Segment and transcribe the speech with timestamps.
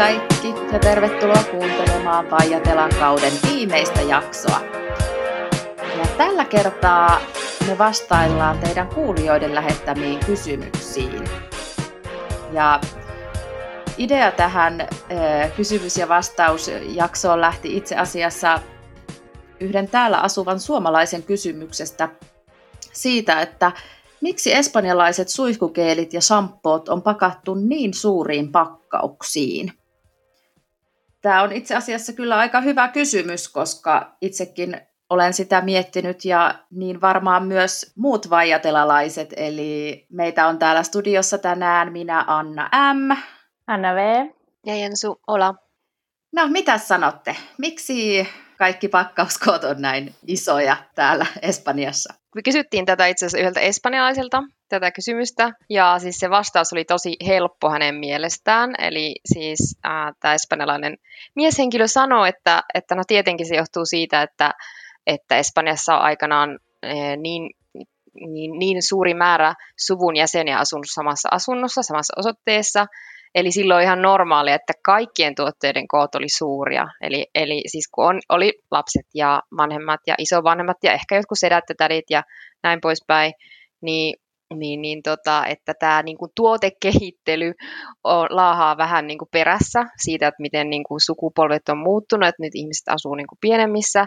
[0.00, 4.60] kaikki ja tervetuloa kuuntelemaan Paijatelan kauden viimeistä jaksoa.
[5.98, 7.20] Ja tällä kertaa
[7.66, 11.24] me vastaillaan teidän kuulijoiden lähettämiin kysymyksiin.
[12.52, 12.80] Ja
[13.98, 14.88] idea tähän
[15.56, 18.60] kysymys- ja vastausjaksoon lähti itse asiassa
[19.60, 22.08] yhden täällä asuvan suomalaisen kysymyksestä
[22.92, 23.72] siitä, että
[24.20, 29.79] miksi espanjalaiset suihkukeelit ja samppoot on pakattu niin suuriin pakkauksiin?
[31.22, 37.00] Tämä on itse asiassa kyllä aika hyvä kysymys, koska itsekin olen sitä miettinyt ja niin
[37.00, 39.34] varmaan myös muut vaijatelalaiset.
[39.36, 43.10] Eli meitä on täällä studiossa tänään minä Anna M.
[43.66, 44.26] Anna V.
[44.66, 45.54] Ja Jensu Ola.
[46.32, 47.36] No, mitä sanotte?
[47.58, 48.28] Miksi
[48.60, 52.14] kaikki pakkauskoot on näin isoja täällä Espanjassa?
[52.34, 57.16] Me kysyttiin tätä itse asiassa yhdeltä espanjalaiselta, tätä kysymystä, ja siis se vastaus oli tosi
[57.26, 60.96] helppo hänen mielestään, eli siis äh, tämä espanjalainen
[61.34, 64.50] mieshenkilö sanoi, että, että no tietenkin se johtuu siitä, että,
[65.06, 67.50] että Espanjassa on aikanaan äh, niin
[68.14, 72.86] niin, niin suuri määrä suvun jäseniä asunut samassa asunnossa, samassa osoitteessa,
[73.34, 76.86] Eli silloin ihan normaalia, että kaikkien tuotteiden koot oli suuria.
[77.00, 81.64] Eli, eli siis kun on, oli lapset ja vanhemmat ja isovanhemmat ja ehkä jotkut sedät
[81.68, 82.22] ja tädit ja
[82.62, 83.32] näin poispäin,
[83.82, 84.14] niin,
[84.54, 87.52] niin, niin tota, että tämä niin kuin tuotekehittely
[88.04, 92.42] on, laahaa vähän niin kuin perässä siitä, että miten niin kuin sukupolvet on muuttunut, että
[92.42, 94.06] nyt ihmiset asuu niin kuin pienemmissä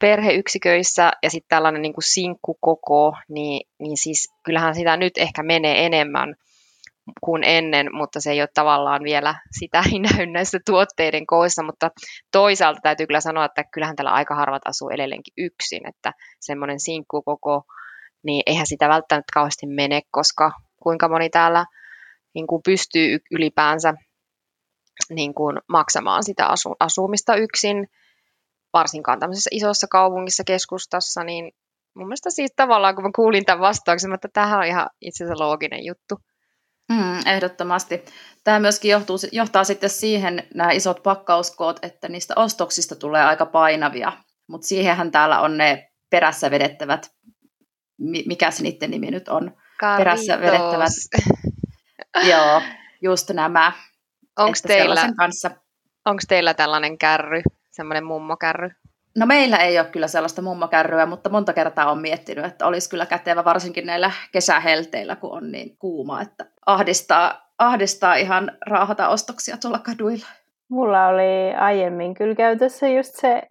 [0.00, 5.86] perheyksiköissä ja sitten tällainen niin kuin sinkkukoko, niin, niin siis kyllähän sitä nyt ehkä menee
[5.86, 6.34] enemmän–
[7.20, 11.90] kuin ennen, mutta se ei ole tavallaan vielä, sitä ei näy näissä tuotteiden kooissa, mutta
[12.32, 17.22] toisaalta täytyy kyllä sanoa, että kyllähän täällä aika harvat asuu edelleenkin yksin, että semmoinen sinkku
[17.22, 17.62] koko,
[18.22, 20.52] niin eihän sitä välttämättä kauheasti mene, koska
[20.82, 21.64] kuinka moni täällä
[22.34, 23.94] niin kuin pystyy ylipäänsä
[25.10, 27.88] niin kuin maksamaan sitä asu, asumista yksin,
[28.72, 31.52] varsinkaan tämmöisessä isossa kaupungissa, keskustassa, niin
[31.94, 35.44] mun mielestä siis tavallaan, kun mä kuulin tämän vastauksen, että tämähän on ihan itse asiassa
[35.44, 36.18] looginen juttu.
[36.88, 38.04] Mm, ehdottomasti.
[38.44, 44.12] Tämä myöskin johtuu, johtaa sitten siihen nämä isot pakkauskoot, että niistä ostoksista tulee aika painavia.
[44.46, 47.10] Mutta siihenhän täällä on ne perässä vedettävät,
[48.26, 49.56] mikä se niiden nimi nyt on?
[49.80, 49.98] Karitos.
[49.98, 50.92] Perässä vedettävät.
[52.30, 52.62] Joo,
[53.02, 53.72] just nämä.
[54.38, 55.50] Onko teillä, kanssa...
[56.28, 58.70] teillä tällainen kärry, semmoinen mummokärry?
[59.18, 63.06] No meillä ei ole kyllä sellaista mummokärryä, mutta monta kertaa on miettinyt, että olisi kyllä
[63.06, 69.78] kätevä varsinkin näillä kesähelteillä, kun on niin kuuma, että ahdistaa, ahdistaa ihan raahata ostoksia tuolla
[69.78, 70.26] kaduilla.
[70.70, 73.42] Mulla oli aiemmin kyllä käytössä just se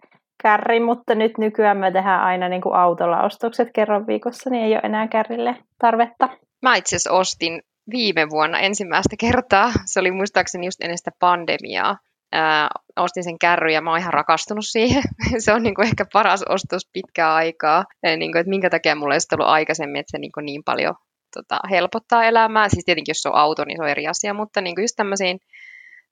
[0.42, 4.72] kärri, mutta nyt nykyään me tehdään aina niin kuin autolla ostokset kerran viikossa, niin ei
[4.72, 6.28] ole enää kärrille tarvetta.
[6.62, 9.72] Mä itse asiassa ostin viime vuonna ensimmäistä kertaa.
[9.84, 11.96] Se oli muistaakseni just ennen sitä pandemiaa
[12.32, 15.02] ää, ostin sen kärry ja mä oon ihan rakastunut siihen.
[15.44, 17.84] se on niin kuin ehkä paras ostos pitkää aikaa.
[18.02, 20.64] Eli niin kuin, että minkä takia mulla ei ollut aikaisemmin, että se niin, kuin niin
[20.64, 20.94] paljon
[21.34, 22.68] tota, helpottaa elämää.
[22.68, 24.96] Siis tietenkin jos se on auto, niin se on eri asia, mutta niin kuin just
[24.96, 25.40] tämmöisiin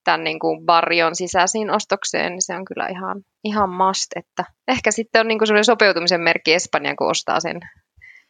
[0.03, 4.07] tämän niin kuin barrion sisäisiin ostokseen, niin se on kyllä ihan, ihan must.
[4.15, 7.59] Että ehkä sitten on niin kuin sopeutumisen merkki Espanjaan, kun ostaa sen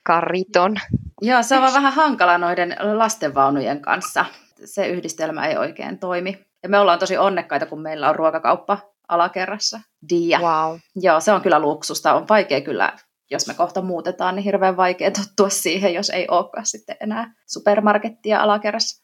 [0.04, 0.76] kariton.
[1.22, 4.26] Joo, se on vaan vähän hankala noiden lastenvaunujen kanssa.
[4.66, 6.47] Se yhdistelmä ei oikein toimi.
[6.68, 9.80] Ja me ollaan tosi onnekkaita, kun meillä on ruokakauppa alakerrassa.
[10.10, 10.40] Dia.
[10.40, 10.78] Wow.
[10.96, 12.14] Joo, se on kyllä luksusta.
[12.14, 12.94] On vaikea kyllä,
[13.32, 18.42] jos me kohta muutetaan, niin hirveän vaikea tottua siihen, jos ei olekaan sitten enää supermarkettia
[18.42, 19.04] alakerrassa.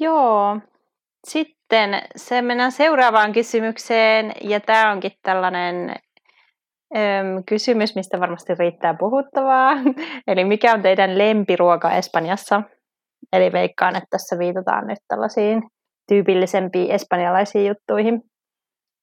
[0.00, 0.60] Joo.
[1.28, 5.96] Sitten se mennään seuraavaan kysymykseen, ja tämä onkin tällainen
[6.96, 9.72] öm, kysymys, mistä varmasti riittää puhuttavaa.
[10.26, 12.62] Eli mikä on teidän lempiruoka Espanjassa?
[13.32, 15.62] Eli veikkaan, että tässä viitataan nyt tällaisiin
[16.08, 18.22] tyypillisempiin espanjalaisiin juttuihin.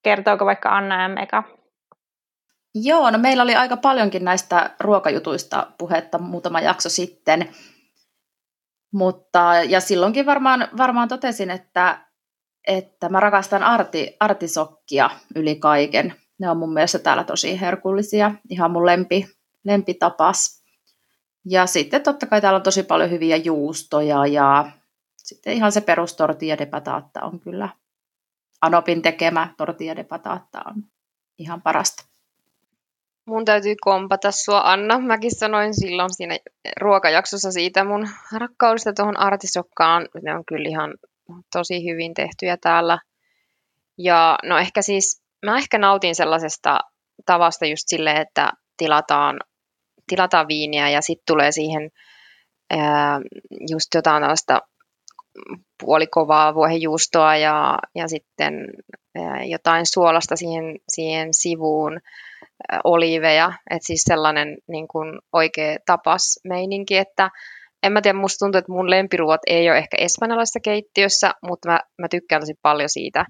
[0.04, 1.18] Kertooko vaikka Anna M.
[1.18, 1.44] Eka?
[2.76, 7.50] Joo, no meillä oli aika paljonkin näistä ruokajutuista puhetta muutama jakso sitten.
[8.94, 12.06] Mutta, ja silloinkin varmaan, varmaan totesin, että,
[12.68, 16.16] että mä rakastan arti, artisokkia yli kaiken.
[16.40, 19.26] Ne on mun mielestä täällä tosi herkullisia, ihan mun lempi,
[19.66, 20.59] lempitapas.
[21.46, 24.72] Ja sitten totta kai täällä on tosi paljon hyviä juustoja ja
[25.18, 27.70] sitten ihan se perus tortilla de patata on kyllä
[28.62, 30.84] Anopin tekemä tortilla de patata on
[31.38, 32.04] ihan parasta.
[33.26, 35.00] Mun täytyy kompata sua, Anna.
[35.00, 36.38] Mäkin sanoin silloin siinä
[36.82, 40.08] ruokajaksossa siitä mun rakkaudesta tuohon artisokkaan.
[40.24, 40.94] Ne on kyllä ihan
[41.54, 43.00] tosi hyvin tehtyjä täällä.
[43.98, 46.80] Ja no ehkä siis, mä ehkä nautin sellaisesta
[47.26, 49.40] tavasta just silleen, että tilataan
[50.10, 51.90] tilataan viiniä ja sitten tulee siihen
[52.70, 53.20] ää,
[53.70, 54.62] just jotain tällaista
[55.84, 58.54] puolikovaa vuohenjuustoa ja, ja sitten
[59.46, 62.00] jotain suolasta siihen, siihen sivuun,
[62.84, 67.30] oliiveja, että siis sellainen niin kuin oikea tapas meininki, että
[67.84, 71.80] en mä tiedä, musta tuntuu, että mun lempiruot ei ole ehkä espanjalaisessa keittiössä, mutta mä,
[71.98, 73.26] mä tykkään tosi paljon siitä,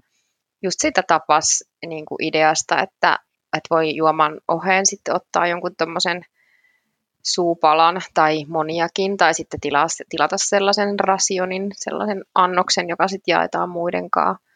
[0.63, 3.17] just siitä tapas niin kuin ideasta, että,
[3.57, 6.21] että voi juoman oheen sitten ottaa jonkun tommosen
[7.23, 14.09] suupalan tai moniakin, tai sitten tilaa, tilata sellaisen rasionin, sellaisen annoksen, joka sitten jaetaan muiden
[14.09, 14.49] kanssa.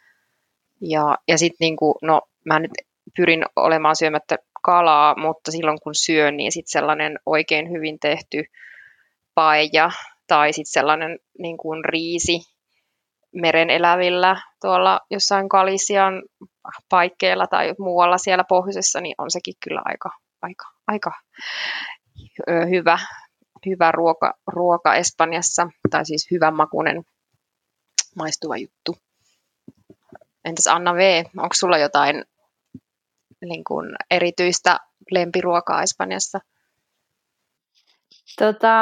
[0.81, 2.71] Ja, ja sitten niinku, no mä nyt
[3.18, 8.44] pyrin olemaan syömättä kalaa, mutta silloin kun syön, niin sitten sellainen oikein hyvin tehty
[9.36, 9.92] paija
[10.27, 12.39] tai sitten sellainen niin kuin riisi
[13.33, 16.24] meren elävillä tuolla jossain Kalisian
[16.89, 20.09] paikkeilla tai muualla siellä pohjoisessa, niin on sekin kyllä aika,
[20.42, 21.12] aika, aika
[22.69, 22.97] hyvä,
[23.65, 27.03] hyvä ruoka, ruoka Espanjassa, tai siis hyvän makunen
[28.15, 28.95] maistuva juttu.
[30.45, 32.24] Entäs Anna V, onko sulla jotain
[33.45, 34.80] niin kuin erityistä
[35.12, 36.39] lempiruokaa Espanjassa?
[38.39, 38.77] Tota,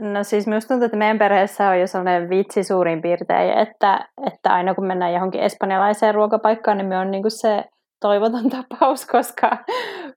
[0.00, 4.52] no siis minusta tuntuu, että meidän perheessä on jo sellainen vitsi suurin piirtein, että, että
[4.52, 7.64] aina kun mennään johonkin espanjalaiseen ruokapaikkaan, niin me on niin se
[8.00, 9.58] toivoton tapaus, koska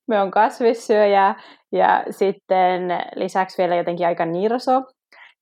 [0.07, 1.35] me on kasvissyöjä
[1.71, 2.81] ja sitten
[3.15, 4.83] lisäksi vielä jotenkin aika nirso.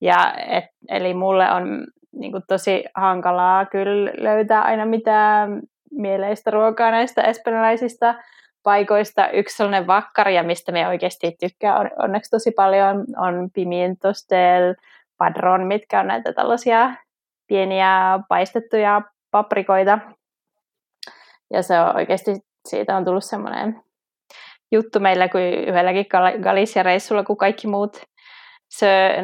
[0.00, 6.90] Ja et, eli mulle on niin kuin tosi hankalaa kyllä löytää aina mitään mieleistä ruokaa
[6.90, 8.14] näistä espanjalaisista
[8.62, 9.28] paikoista.
[9.28, 14.74] Yksi sellainen vakkari, ja mistä me oikeasti tykkää on, onneksi tosi paljon, on pimientos del
[15.18, 16.94] padron, mitkä on näitä tällaisia
[17.46, 19.98] pieniä paistettuja paprikoita.
[21.52, 22.30] Ja se on oikeasti,
[22.68, 23.80] siitä on tullut semmoinen
[24.72, 26.06] juttu meillä kuin yhdelläkin
[26.42, 28.02] Galicia-reissulla, kun kaikki muut
[28.68, 29.14] se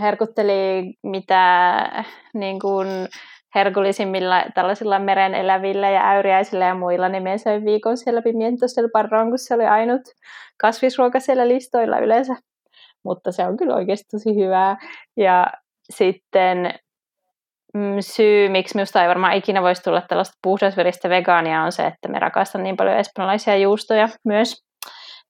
[0.00, 1.74] herkutteli mitä
[2.34, 2.88] niin kuin,
[3.54, 9.28] herkullisimmilla tällaisilla meren elävillä ja äyriäisillä ja muilla, niin me söin viikon siellä pimientosella parroon,
[9.28, 10.00] kun se oli ainut
[10.60, 12.36] kasvisruoka siellä listoilla yleensä.
[13.04, 14.76] Mutta se on kyllä oikeasti tosi hyvää.
[15.16, 15.46] Ja
[15.90, 16.74] sitten
[17.74, 22.08] mm, syy, miksi minusta ei varmaan ikinä voisi tulla tällaista puhdasveristä vegaania, on se, että
[22.08, 24.62] me rakastan niin paljon espanjalaisia juustoja myös.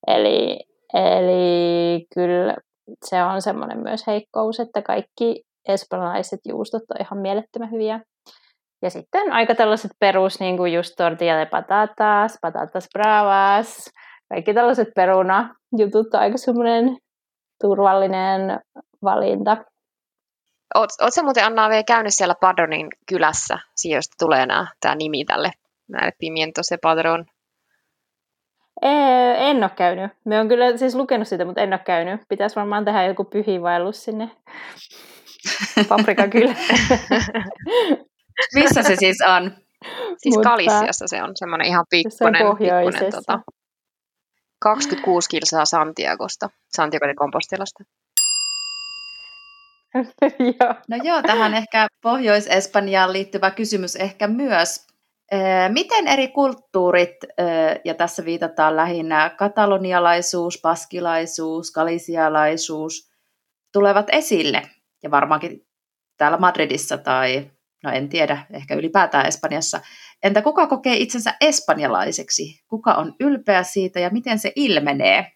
[0.07, 0.61] Eli,
[0.95, 2.57] eli kyllä
[3.05, 8.01] se on semmoinen myös heikkous, että kaikki espanjalaiset juustot on ihan mielettömän hyviä.
[8.83, 13.91] Ja sitten aika tällaiset perus, niin kuin just tortilla de patatas, patatas bravas,
[14.29, 16.97] kaikki tällaiset peruna-jutut on aika semmoinen
[17.61, 18.61] turvallinen
[19.05, 19.57] valinta.
[20.75, 25.51] Oletko muuten Anna vielä käynyt siellä Padronin kylässä, josta tulee nämä, tämä nimi tälle,
[25.89, 27.27] näille Pimiento se Padron?
[28.83, 30.13] En ole käynyt.
[30.25, 32.21] Me on kyllä siis lukenut sitä, mutta en ole käynyt.
[32.29, 34.31] Pitäisi varmaan tehdä joku pyhiinvaellus sinne.
[35.89, 36.55] Paprika kyllä.
[38.55, 39.51] Missä se siis on?
[40.17, 40.49] Siis Mutta...
[40.49, 43.41] Kalissiassa se on semmoinen ihan pikkuinen, pikkuinen tota,
[44.59, 47.85] 26 kilsaa Santiagosta, Santiago de Compostelasta.
[50.89, 54.87] no joo, tähän ehkä Pohjois-Espanjaan liittyvä kysymys ehkä myös.
[55.69, 57.17] Miten eri kulttuurit,
[57.85, 63.11] ja tässä viitataan lähinnä katalonialaisuus, paskilaisuus, galisialaisuus,
[63.73, 64.63] tulevat esille?
[65.03, 65.67] Ja varmaankin
[66.17, 67.51] täällä Madridissa tai
[67.85, 69.81] no en tiedä, ehkä ylipäätään Espanjassa.
[70.23, 72.65] Entä kuka kokee itsensä espanjalaiseksi?
[72.69, 75.33] Kuka on ylpeä siitä ja miten se ilmenee?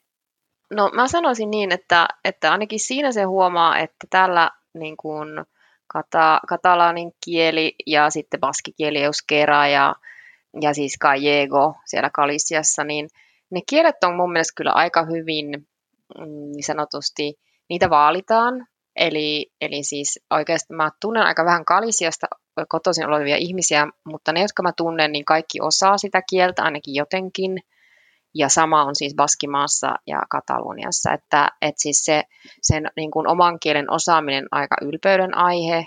[0.75, 5.29] No mä sanoisin niin, että, että ainakin siinä se huomaa, että tällä niin kuin
[5.87, 9.95] kata, katalaanin kieli ja sitten baskikieli euskera ja,
[10.61, 13.09] ja siis gallego siellä Kalisiassa, niin
[13.51, 15.67] ne kielet on mun mielestä kyllä aika hyvin
[16.55, 17.35] niin sanotusti,
[17.69, 18.67] niitä vaalitaan
[18.97, 22.27] Eli, eli siis oikeastaan mä tunnen aika vähän Kalisiasta
[22.69, 27.61] kotoisin olevia ihmisiä, mutta ne, jotka mä tunnen, niin kaikki osaa sitä kieltä ainakin jotenkin.
[28.35, 32.23] Ja sama on siis Baskimaassa ja Kataluniassa, että, että siis se,
[32.63, 35.87] sen niin kuin oman kielen osaaminen aika ylpeyden aihe.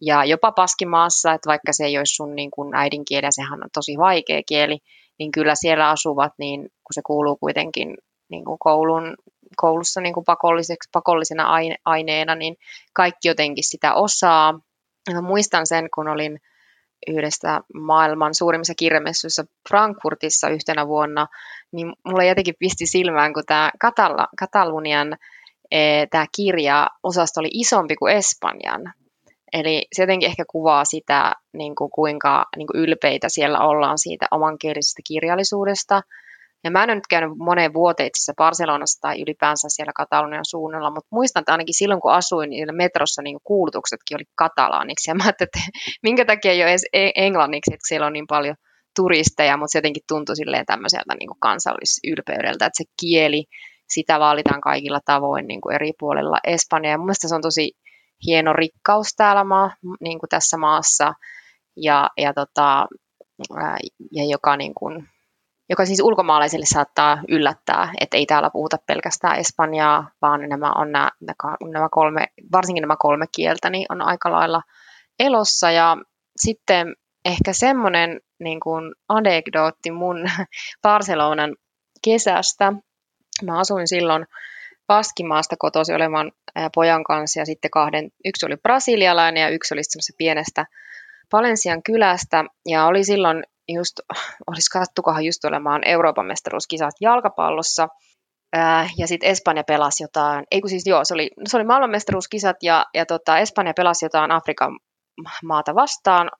[0.00, 3.68] Ja jopa Baskimaassa, että vaikka se ei olisi sun niin kuin äidinkieli, ja sehän on
[3.72, 4.78] tosi vaikea kieli,
[5.18, 7.96] niin kyllä siellä asuvat, niin kun se kuuluu kuitenkin
[8.28, 9.16] niin kuin koulun
[9.56, 12.56] koulussa niin kuin pakolliseksi, pakollisena aine, aineena, niin
[12.92, 14.60] kaikki jotenkin sitä osaa.
[15.08, 16.40] Ja mä muistan sen, kun olin
[17.06, 21.26] yhdestä maailman suurimmissa kirjamessuissa Frankfurtissa yhtenä vuonna,
[21.72, 25.16] niin mulle jotenkin pisti silmään, kun tämä Katala, Katalunian
[25.70, 28.92] e, tämä kirja osasto oli isompi kuin Espanjan.
[29.52, 34.26] Eli se jotenkin ehkä kuvaa sitä, niin kuin kuinka niin kuin ylpeitä siellä ollaan siitä
[34.30, 36.02] omankielisestä kirjallisuudesta.
[36.64, 40.44] Ja mä en ole nyt käynyt moneen vuoteen itse asiassa Barcelonassa tai ylipäänsä siellä Katalonian
[40.44, 45.10] suunnalla, mutta muistan, että ainakin silloin kun asuin, niin metrossa niin kuulutuksetkin oli katalaaniksi.
[45.10, 45.60] Ja mä ajattelin, että
[46.06, 48.56] minkä takia ei ole edes e- englanniksi, että siellä on niin paljon
[48.96, 53.44] turisteja, mutta se jotenkin tuntui silleen tämmöiseltä niin kansallisylpeydeltä, että se kieli,
[53.88, 56.92] sitä vaalitaan kaikilla tavoin niin kuin eri puolilla Espanjaa.
[56.92, 57.72] Ja mun se on tosi
[58.26, 61.14] hieno rikkaus täällä maa, niin kuin tässä maassa,
[61.76, 62.86] ja, ja, tota,
[64.12, 65.08] ja joka, niin kuin,
[65.68, 71.10] joka siis ulkomaalaisille saattaa yllättää, että ei täällä puhuta pelkästään espanjaa, vaan nämä on nämä,
[71.72, 74.62] nämä kolme, varsinkin nämä kolme kieltä, niin on aika lailla
[75.18, 75.70] elossa.
[75.70, 75.96] Ja
[76.36, 76.94] sitten
[77.24, 80.16] ehkä semmoinen niin kuin anekdootti mun
[80.82, 81.56] Barcelonan
[82.04, 82.72] kesästä.
[83.42, 84.26] Mä asuin silloin
[84.86, 86.32] Paskimaasta kotosi olevan
[86.74, 90.66] pojan kanssa ja sitten kahden, yksi oli brasilialainen ja yksi oli semmoisesta pienestä
[91.32, 94.00] Valensian kylästä ja oli silloin just,
[94.46, 97.88] olisi kattukohan just olemaan Euroopan mestaruuskisat jalkapallossa.
[98.98, 102.86] Ja sitten Espanja pelasi jotain, ei kun siis joo, se oli, se oli maailmanmestaruuskisat ja,
[102.94, 104.78] ja tota, Espanja pelasi jotain Afrikan
[105.44, 106.30] maata vastaan,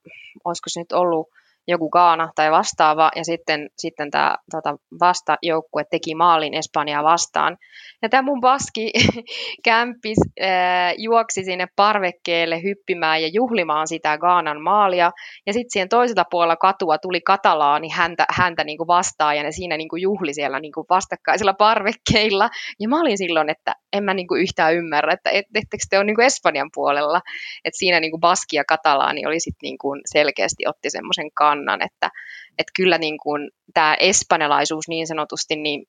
[0.44, 1.28] olisiko se nyt ollut
[1.68, 7.56] joku Gaana tai vastaava, ja sitten, sitten tämä tota, vastajoukkue teki maalin Espanjaa vastaan.
[8.02, 8.92] Ja tämä mun baski
[9.64, 15.10] kämppis äh, juoksi sinne parvekkeelle hyppimään ja juhlimaan sitä Gaanan maalia,
[15.46, 19.52] ja sitten siihen toisella puolella katua tuli katalaani häntä, häntä niin kuin vastaan, ja ne
[19.52, 24.04] siinä niin kuin juhli siellä niin kuin vastakkaisilla parvekkeilla, ja mä olin silloin, että en
[24.04, 27.20] mä niin kuin yhtään ymmärrä, että et, ettekö te ole niin kuin Espanjan puolella,
[27.64, 31.82] että siinä niin kuin baski ja katalaani oli sitten niin kuin selkeästi otti semmoisen kannan,
[31.82, 32.10] että,
[32.58, 35.84] että kyllä niin kuin tämä espanjalaisuus niin sanotusti niin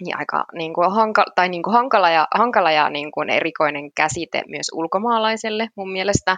[0.00, 3.92] niin aika niin kuin hankala, tai niin kuin hankala ja, hankala ja niin kuin erikoinen
[3.92, 6.36] käsite myös ulkomaalaiselle mun mielestä.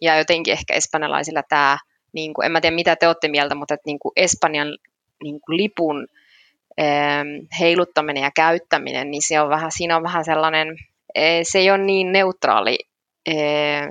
[0.00, 1.78] Ja jotenkin ehkä espanjalaisilla tämä,
[2.12, 4.68] niin kuin, en mä tiedä mitä te olette mieltä, mutta että niin kuin Espanjan
[5.22, 6.06] niin kuin lipun
[7.60, 10.76] heiluttaminen ja käyttäminen, niin se on vähän, siinä on vähän sellainen,
[11.14, 12.78] e, se ei ole niin neutraali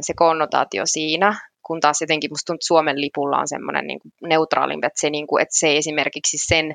[0.02, 4.88] se konnotaatio siinä, kun taas jotenkin musta tuntuu, että Suomen lipulla on semmoinen niin neutraalimpi,
[4.88, 6.74] että se, niin kuin, että se esimerkiksi sen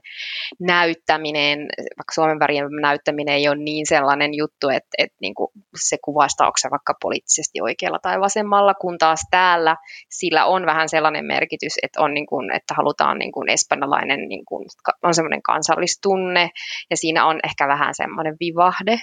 [0.61, 1.59] näyttäminen,
[1.99, 6.47] vaikka Suomen värien näyttäminen ei ole niin sellainen juttu, että, että niin kuin se kuvastaa,
[6.47, 9.77] onko se vaikka poliittisesti oikealla tai vasemmalla, kun taas täällä
[10.11, 14.45] sillä on vähän sellainen merkitys, että, on niin kuin, että halutaan niin kuin espanjalainen, niin
[14.45, 14.67] kuin,
[15.03, 16.51] on semmoinen kansallistunne,
[16.91, 18.99] ja siinä on ehkä vähän semmoinen vivahde,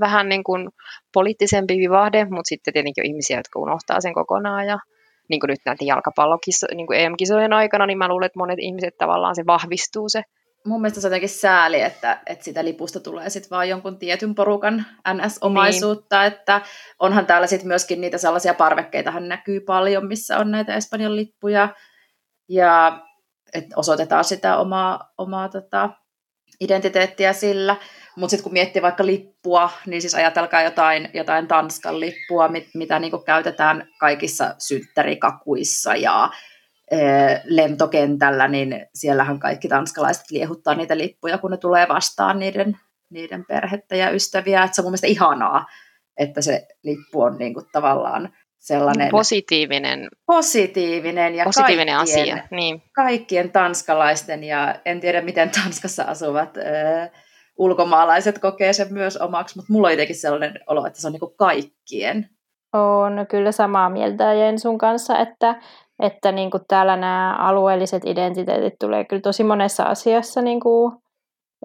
[0.00, 0.68] vähän niin kuin
[1.12, 4.78] poliittisempi vivahde, mutta sitten tietenkin on ihmisiä, jotka unohtaa sen kokonaan ja
[5.28, 9.34] niin kuin nyt näiden jalkapallokisojen niin EM-kisojen aikana, niin mä luulen, että monet ihmiset tavallaan
[9.34, 10.22] se vahvistuu se.
[10.66, 14.34] Mun mielestä se on jotenkin sääli, että, että sitä lipusta tulee sitten vaan jonkun tietyn
[14.34, 16.32] porukan NS-omaisuutta, niin.
[16.32, 16.60] että
[16.98, 21.68] onhan täällä sitten myöskin niitä sellaisia parvekkeitahan näkyy paljon, missä on näitä Espanjan lippuja,
[22.48, 23.00] ja
[23.54, 25.90] että osoitetaan sitä omaa, omaa tota,
[26.64, 27.76] identiteettiä sillä.
[28.16, 32.98] Mutta sitten kun miettii vaikka lippua, niin siis ajatelkaa jotain, jotain Tanskan lippua, mit, mitä
[32.98, 36.30] niinku käytetään kaikissa synttärikakuissa ja
[36.90, 36.98] e,
[37.44, 42.78] lentokentällä, niin siellähän kaikki tanskalaiset liehuttaa niitä lippuja, kun ne tulee vastaan niiden,
[43.10, 44.62] niiden perhettä ja ystäviä.
[44.62, 45.66] Et se on mun mielestä ihanaa,
[46.16, 48.32] että se lippu on niinku tavallaan
[48.64, 49.10] sellainen...
[49.10, 50.08] Positiivinen.
[50.26, 52.38] Positiivinen ja positiivinen kaikkien, asia.
[52.50, 52.82] Niin.
[52.92, 56.60] kaikkien tanskalaisten ja en tiedä miten Tanskassa asuvat ö,
[57.58, 61.36] ulkomaalaiset kokee sen myös omaksi, mutta mulla on jotenkin sellainen olo, että se on niin
[61.36, 62.28] kaikkien.
[62.72, 65.60] On kyllä samaa mieltä Jensun kanssa, että,
[66.02, 70.92] että niin kuin täällä nämä alueelliset identiteetit tulee kyllä tosi monessa asiassa niin kuin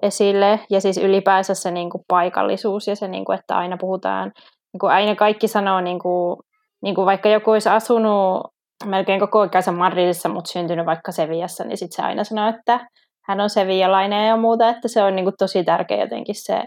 [0.02, 0.60] esille.
[0.70, 4.32] Ja siis ylipäänsä se niin kuin paikallisuus ja se, niin kuin, että aina puhutaan,
[4.72, 6.36] niin kuin aina kaikki sanoo, niin kuin,
[6.82, 8.46] niin kuin vaikka joku olisi asunut
[8.84, 12.88] melkein koko ikänsä Madridissa, mutta syntynyt vaikka Seviassa, niin sitten se aina sanoo, että
[13.28, 16.62] hän on sevialainen ja muuta, että se on niin kuin tosi tärkeä jotenkin se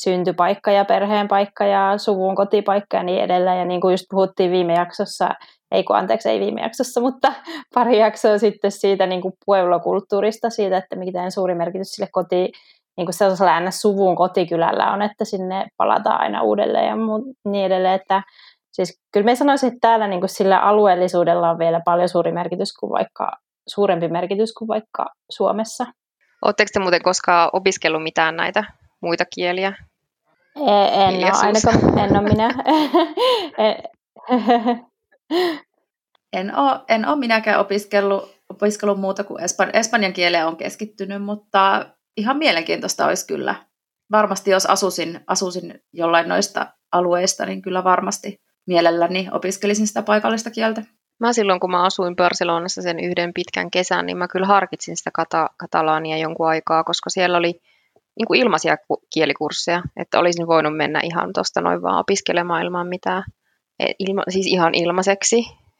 [0.00, 3.58] syntypaikka ja perheen paikka ja suvun kotipaikka ja niin edelleen.
[3.58, 5.30] Ja niin kuin just puhuttiin viime jaksossa,
[5.70, 7.32] ei kun anteeksi, ei viime jaksossa, mutta
[7.74, 12.52] pari jaksoa sitten siitä niin kuin pueblo-kulttuurista, siitä, että miten suuri merkitys sille koti,
[12.96, 16.94] niin kuin sellaisella suvun kotikylällä on, että sinne palataan aina uudelleen ja
[17.44, 18.22] niin edelleen, että
[18.72, 22.72] siis kyllä me sanoisin, että täällä niin kuin sillä alueellisuudella on vielä paljon suuri merkitys
[22.72, 23.32] kuin vaikka
[23.68, 25.86] suurempi merkitys kuin vaikka Suomessa.
[26.44, 28.64] Oletteko te muuten koskaan opiskellut mitään näitä
[29.00, 29.72] muita kieliä?
[30.56, 30.60] E,
[31.04, 32.48] en ole, ainakaan en ole minä.
[36.32, 41.86] en, ole, en ole minäkään opiskellut, opiskellut muuta kuin espan, espanjan kieleen on keskittynyt, mutta
[42.16, 43.54] ihan mielenkiintoista olisi kyllä.
[44.10, 50.82] Varmasti jos asusin, asusin jollain noista alueista, niin kyllä varmasti mielelläni opiskelisin sitä paikallista kieltä.
[51.20, 55.10] Mä silloin, kun mä asuin Barcelonassa sen yhden pitkän kesän, niin mä kyllä harkitsin sitä
[55.14, 57.60] kata- katalaania jonkun aikaa, koska siellä oli
[57.94, 58.76] niin kuin ilmaisia
[59.14, 63.24] kielikursseja, että olisin voinut mennä ihan tuosta noin vaan opiskelemaan ilman mitään,
[63.78, 65.36] e, ilma, siis ihan ilmaiseksi.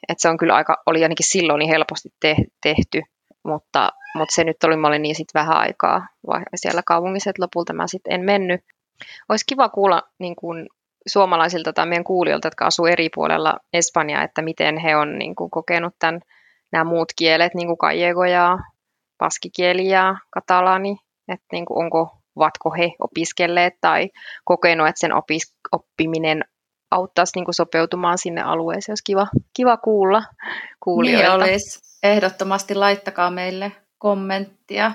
[0.09, 3.03] Että se on kyllä aika, oli ainakin silloin niin helposti te, tehty,
[3.45, 6.07] mutta, mutta se nyt oli, mä olin niin sitten vähän aikaa
[6.55, 8.61] siellä kaupungissa, että lopulta mä sitten en mennyt.
[9.29, 10.69] Olisi kiva kuulla niin kuin
[11.07, 15.51] suomalaisilta tai meidän kuulijoilta, jotka asuu eri puolella Espanjaa, että miten he on niin kuin,
[15.51, 16.21] kokenut tämän,
[16.73, 18.59] nämä muut kielet, niin kuin gallego ja
[19.19, 20.97] paskikieli ja katalani,
[21.29, 24.11] että niin kuin, onko, ovatko he opiskelleet tai
[24.45, 26.45] kokenut, että sen opis, oppiminen
[26.91, 28.93] auttaisi niin kuin, sopeutumaan sinne alueeseen.
[28.93, 30.23] Olisi kiva, kiva kuulla
[30.81, 31.45] kuulijoilta.
[31.45, 31.81] Niin olisi.
[32.03, 34.93] Ehdottomasti laittakaa meille kommenttia.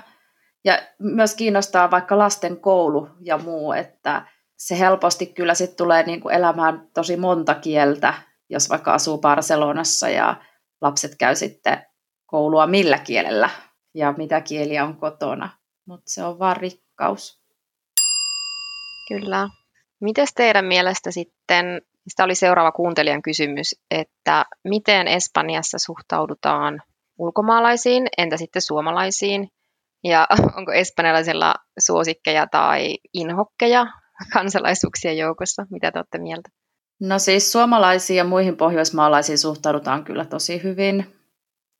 [0.64, 4.22] Ja myös kiinnostaa vaikka lasten koulu ja muu, että
[4.58, 8.14] se helposti kyllä sit tulee niin kuin elämään tosi monta kieltä,
[8.50, 10.36] jos vaikka asuu Barcelonassa ja
[10.80, 11.86] lapset käy sitten
[12.26, 13.50] koulua millä kielellä
[13.94, 15.50] ja mitä kieliä on kotona.
[15.86, 17.42] Mutta se on vaan rikkaus.
[19.08, 19.48] Kyllä.
[20.00, 26.82] Mites teidän mielestä sitten, sitä oli seuraava kuuntelijan kysymys, että miten Espanjassa suhtaudutaan
[27.18, 29.48] ulkomaalaisiin, entä sitten suomalaisiin?
[30.04, 33.86] Ja onko espanjalaisilla suosikkeja tai inhokkeja
[34.32, 35.66] kansalaisuuksien joukossa?
[35.70, 36.48] Mitä te olette mieltä?
[37.00, 41.14] No siis suomalaisiin ja muihin pohjoismaalaisiin suhtaudutaan kyllä tosi hyvin.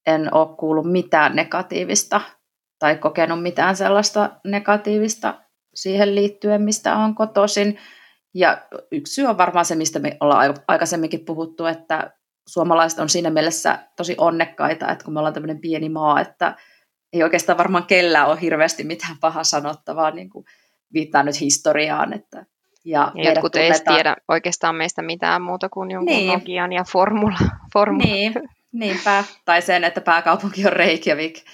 [0.07, 2.21] En ole kuullut mitään negatiivista
[2.79, 5.43] tai kokenut mitään sellaista negatiivista
[5.75, 7.79] siihen liittyen, mistä on kotoisin.
[8.35, 12.13] Ja yksi syy on varmaan se, mistä me ollaan aikaisemminkin puhuttu, että
[12.49, 16.57] suomalaiset on siinä mielessä tosi onnekkaita, että kun me ollaan tämmöinen pieni maa, että
[17.13, 20.45] ei oikeastaan varmaan kellään ole hirveästi mitään paha sanottavaa, niin kuin
[20.93, 22.13] viittaa nyt historiaan.
[22.13, 22.47] Että,
[22.85, 26.33] ja ja jotkut ei tiedä oikeastaan meistä mitään muuta kuin jonkun niin.
[26.33, 27.39] Nokian ja Formula.
[27.73, 28.05] formula.
[28.05, 28.35] Niin,
[28.73, 29.25] niinpä.
[29.45, 31.45] Tai sen, että pääkaupunki on Reykjavik.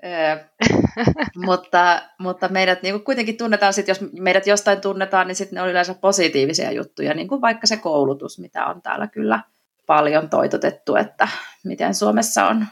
[1.46, 5.62] mutta, mutta meidät niin kuin kuitenkin tunnetaan, sit, jos meidät jostain tunnetaan, niin sitten ne
[5.62, 9.40] on yleensä positiivisia juttuja, niin kuin vaikka se koulutus, mitä on täällä kyllä
[9.86, 11.28] paljon toitotettu, että
[11.64, 12.66] miten Suomessa on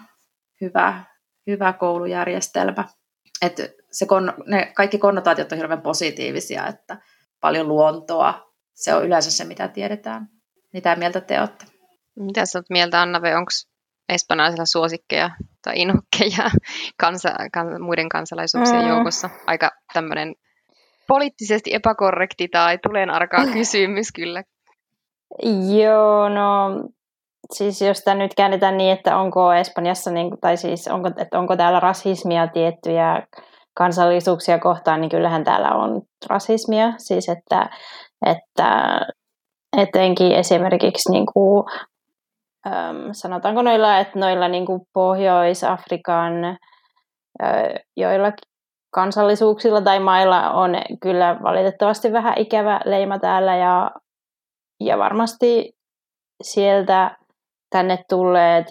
[0.60, 1.04] hyvä,
[1.46, 2.84] hyvä koulujärjestelmä.
[3.42, 3.62] Että
[3.98, 6.96] se kon, ne kaikki konnotaatiot on hirveän positiivisia, että
[7.40, 10.28] paljon luontoa, se on yleensä se, mitä tiedetään.
[10.72, 11.64] Mitä mieltä te olette?
[12.18, 13.50] Mitä sä oot mieltä, Anna, onko
[14.08, 15.30] espanjalaisilla suosikkeja
[15.64, 16.50] tai inhokkeja
[17.02, 18.88] kansa, kan, muiden kansalaisuuksien mm.
[18.88, 19.30] joukossa?
[19.46, 20.34] Aika tämmöinen
[21.08, 24.42] poliittisesti epäkorrekti tai tulen arkaa kysymys kyllä.
[25.82, 26.70] Joo, no
[27.54, 31.56] siis jos tämä nyt käännetään niin, että onko Espanjassa, niin, tai siis onko, että onko
[31.56, 33.22] täällä rasismia tiettyjä
[33.78, 36.92] kansallisuuksia kohtaan, niin kyllähän täällä on rasismia.
[36.96, 37.70] Siis että,
[38.26, 39.00] että
[39.76, 41.64] etenkin esimerkiksi niin kuin,
[42.66, 46.32] äm, sanotaanko noilla, että noilla niin kuin Pohjois-Afrikan
[47.96, 48.32] joilla
[48.94, 50.70] kansallisuuksilla tai mailla on
[51.02, 53.90] kyllä valitettavasti vähän ikävä leima täällä ja,
[54.80, 55.72] ja varmasti
[56.42, 57.16] sieltä
[57.70, 58.66] tänne tulleet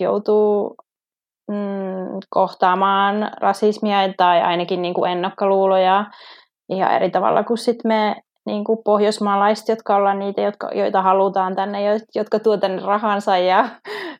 [0.00, 0.76] joutuu
[1.50, 6.04] mm, kohtaamaan rasismia tai ainakin niin kuin ennakkoluuloja
[6.68, 11.56] ihan eri tavalla kuin sit me niin kuin pohjoismaalaiset, jotka ollaan niitä, jotka, joita halutaan
[11.56, 11.78] tänne,
[12.14, 13.68] jotka tuo tänne rahansa ja,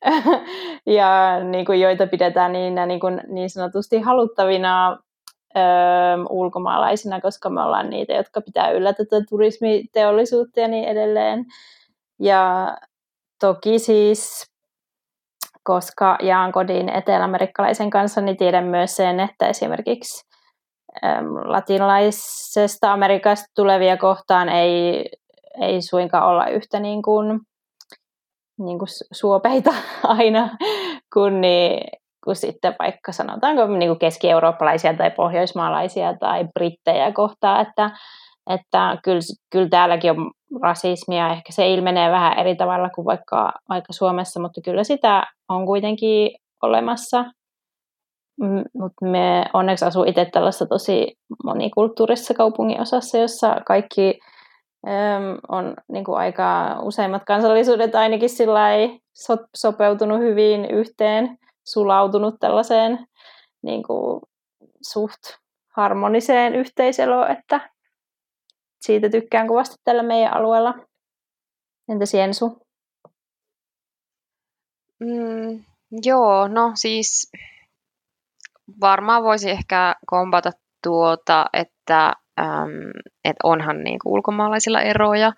[0.98, 4.98] ja niin kuin, joita pidetään niin, niin, kuin, niin sanotusti haluttavina
[5.56, 5.60] ö,
[6.30, 11.44] ulkomaalaisina, koska me ollaan niitä, jotka pitää yllä tätä turismiteollisuutta ja niin edelleen.
[12.20, 12.76] Ja
[13.40, 14.49] toki siis
[15.64, 20.30] koska jaan kodin eteläamerikkalaisen kanssa, niin tiedän myös sen, että esimerkiksi
[21.44, 25.10] latinalaisesta Amerikasta tulevia kohtaan ei,
[25.60, 27.40] ei suinkaan olla yhtä niin kuin,
[28.58, 30.56] niin kuin suopeita aina
[31.14, 31.88] kuin, niin,
[32.24, 37.90] kuin sitten vaikka sanotaanko niin kuin keski-eurooppalaisia tai pohjoismaalaisia tai brittejä kohtaan, että,
[38.50, 40.30] että kyllä, kyllä täälläkin on
[40.62, 45.66] rasismia, ehkä se ilmenee vähän eri tavalla kuin vaikka, vaikka Suomessa, mutta kyllä sitä on
[45.66, 46.30] kuitenkin
[46.62, 47.24] olemassa.
[48.74, 54.18] Mutta me onneksi asuu itse tällaisessa tosi monikulttuurisessa kaupungin osassa, jossa kaikki
[54.88, 58.28] äm, on niin kuin aika useimmat kansallisuudet ainakin
[59.14, 62.98] so, sopeutunut hyvin yhteen, sulautunut tällaiseen
[63.62, 64.20] niin kuin
[64.82, 65.20] suht
[65.76, 67.70] harmoniseen yhteiseloon, että
[68.80, 70.74] siitä tykkään kovasti tällä meidän alueella.
[71.88, 72.66] Entä Siensu?
[75.00, 75.64] Mm,
[76.02, 77.32] joo, no siis
[78.80, 80.50] varmaan voisi ehkä kompata
[80.82, 82.90] tuota, että, äm,
[83.24, 85.32] että onhan niinku ulkomaalaisilla eroja.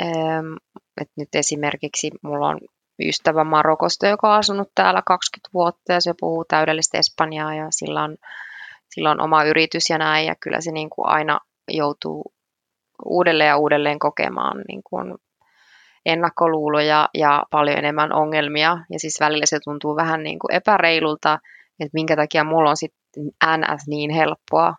[0.00, 0.54] Ähm,
[1.00, 2.60] et nyt esimerkiksi mulla on
[3.02, 8.02] ystävä Marokosta, joka on asunut täällä 20 vuotta ja se puhuu täydellistä Espanjaa ja sillä
[8.02, 8.16] on,
[8.90, 12.32] sillä on oma yritys ja näin ja kyllä se niin kuin aina joutuu
[13.04, 15.14] uudelleen ja uudelleen kokemaan niin kuin
[16.06, 18.78] ennakkoluuloja ja paljon enemmän ongelmia.
[18.90, 21.38] Ja siis välillä se tuntuu vähän niin kuin epäreilulta,
[21.80, 23.24] että minkä takia mulla on sitten
[23.56, 24.74] NS niin helppoa,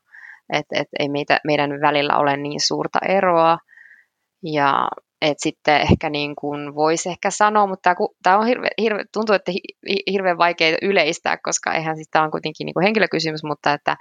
[0.54, 3.58] että, että ei meitä, meidän välillä ole niin suurta eroa.
[4.44, 4.88] Ja
[5.22, 9.52] että sitten ehkä niin kuin voisi ehkä sanoa, mutta tämä on hirve, hirve, tuntuu, että
[10.12, 13.98] hirveän vaikea yleistää, koska eihän siis tämä on kuitenkin niin kuin henkilökysymys, mutta että,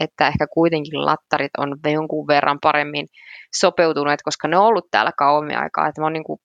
[0.00, 3.06] että ehkä kuitenkin lattarit on jonkun verran paremmin
[3.56, 5.86] sopeutuneet, koska ne on ollut täällä kauemmin aikaa.
[5.88, 6.38] Että mä oon niin kuin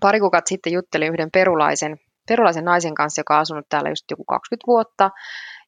[0.00, 1.96] pari kuukautta sitten juttelin yhden perulaisen,
[2.28, 5.10] perulaisen naisen kanssa, joka on asunut täällä just joku 20 vuotta.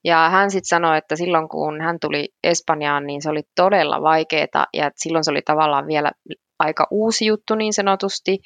[0.04, 4.66] Ja hän sitten sanoi, että silloin kun hän tuli Espanjaan, niin se oli todella vaikeaa
[4.72, 6.10] ja silloin se oli tavallaan vielä
[6.58, 8.38] aika uusi juttu niin sanotusti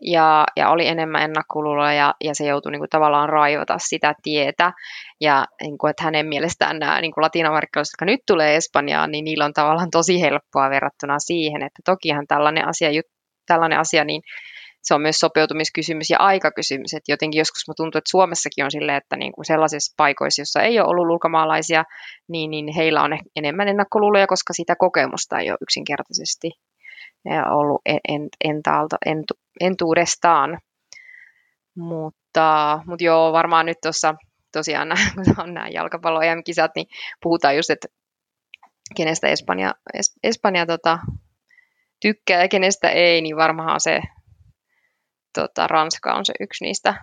[0.00, 4.72] ja, ja oli enemmän ennakkoluuloa ja, ja se joutui niin kuin, tavallaan raivata sitä tietä
[5.20, 9.24] ja niin kuin, että hänen mielestään nämä niin kuin latinamerikkalaisia, jotka nyt tulee Espanjaan, niin
[9.24, 12.88] niillä on tavallaan tosi helppoa verrattuna siihen, että tokihan tällainen asia,
[13.46, 14.22] tällainen asia niin
[14.84, 16.94] se on myös sopeutumiskysymys ja aikakysymys.
[16.94, 20.62] Että jotenkin joskus mä tuntuu, että Suomessakin on silleen, että niin kuin sellaisissa paikoissa, joissa
[20.62, 21.84] ei ole ollut ulkomaalaisia,
[22.28, 26.50] niin, niin heillä on enemmän ennakkoluuloja, koska sitä kokemusta ei ole yksinkertaisesti
[27.50, 30.58] ollut en, entaalta, entu, entuudestaan.
[31.76, 34.14] Mutta, mutta joo, varmaan nyt tuossa
[34.52, 36.86] tosiaan kun on nämä jalkapallo kisat niin
[37.22, 37.88] puhutaan just, että
[38.96, 40.98] kenestä Espanja, es, Espanja tota,
[42.00, 44.00] tykkää ja kenestä ei, niin varmaan se
[45.34, 46.94] tota, Ranska on se yksi niistä.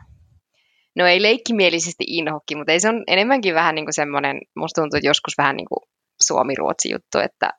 [0.96, 4.98] No ei leikkimielisesti inhokki, mutta ei se on enemmänkin vähän niin kuin semmoinen, musta tuntuu,
[4.98, 5.90] että joskus vähän niin kuin
[6.24, 7.50] Suomi-Ruotsi juttu, että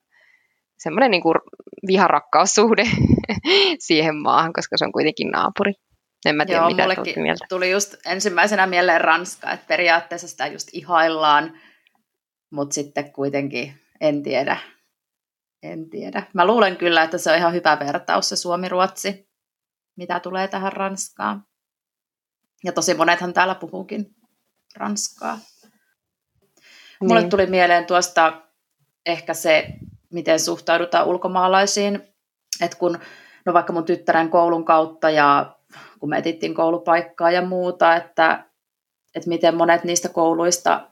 [0.82, 1.34] semmoinen niin kuin
[1.86, 2.84] viharakkaussuhde
[3.86, 5.72] siihen maahan, koska se on kuitenkin naapuri.
[6.26, 7.46] En mä tiedä, Joo, mitä mieltä.
[7.48, 11.58] tuli just ensimmäisenä mieleen Ranska, että periaatteessa sitä just ihaillaan,
[12.50, 14.56] mutta sitten kuitenkin en tiedä.
[15.62, 16.22] En tiedä.
[16.34, 19.32] Mä luulen kyllä, että se on ihan hyvä vertaus se Suomi-Ruotsi
[19.96, 21.46] mitä tulee tähän Ranskaan.
[22.64, 24.16] Ja tosi monethan täällä puhuukin
[24.76, 25.36] Ranskaa.
[25.36, 27.08] Niin.
[27.08, 28.42] Mulle tuli mieleen tuosta
[29.06, 29.66] ehkä se,
[30.12, 32.02] miten suhtaudutaan ulkomaalaisiin.
[32.60, 32.98] Että kun,
[33.46, 35.56] no vaikka mun tyttären koulun kautta ja
[36.00, 38.44] kun me etittiin koulupaikkaa ja muuta, että,
[39.14, 40.88] että miten monet niistä kouluista,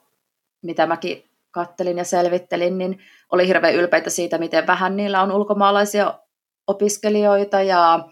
[0.63, 2.99] mitä mäkin kattelin ja selvittelin, niin
[3.33, 6.19] oli hirveän ylpeitä siitä, miten vähän niillä on ulkomaalaisia
[6.67, 8.09] opiskelijoita ja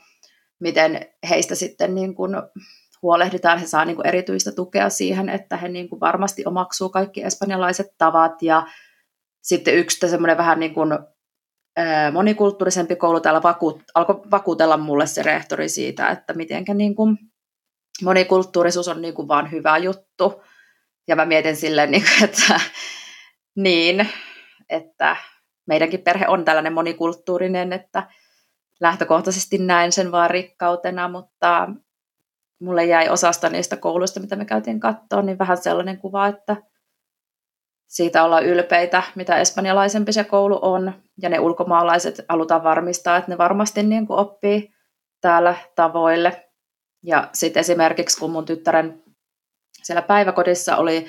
[0.60, 2.32] miten heistä sitten niin kuin
[3.02, 7.94] huolehditaan, he saa niin erityistä tukea siihen, että he niin kuin varmasti omaksuu kaikki espanjalaiset
[7.98, 8.66] tavat ja
[9.48, 10.98] sitten yksi semmoinen vähän niin kuin
[12.12, 17.18] monikulttuurisempi koulu täällä vakuut, alkoi vakuutella mulle se rehtori siitä, että miten niin kuin
[18.04, 20.42] monikulttuurisuus on niin kuin vaan hyvä juttu.
[21.08, 22.60] Ja mä mietin silleen, niin kuin, että
[23.66, 24.08] niin,
[24.68, 25.16] että
[25.66, 28.06] meidänkin perhe on tällainen monikulttuurinen, että
[28.80, 31.68] lähtökohtaisesti näin sen vaan rikkautena, mutta
[32.60, 36.56] mulle jäi osasta niistä kouluista, mitä me käytiin katsoa, niin vähän sellainen kuva, että
[37.88, 43.38] siitä ollaan ylpeitä, mitä espanjalaisempi se koulu on, ja ne ulkomaalaiset halutaan varmistaa, että ne
[43.38, 44.74] varmasti niin kuin oppii
[45.20, 46.48] täällä tavoille.
[47.02, 49.02] Ja sitten esimerkiksi, kun mun tyttären
[49.82, 51.06] siellä päiväkodissa oli,